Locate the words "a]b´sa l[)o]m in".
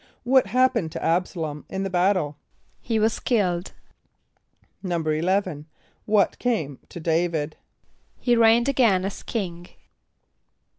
0.99-1.83